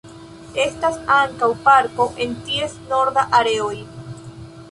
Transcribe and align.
Estas 0.61 0.95
ankaŭ 1.15 1.49
parko 1.67 2.07
en 2.25 2.33
ties 2.49 2.73
norda 2.93 3.27
areoj. 3.43 3.75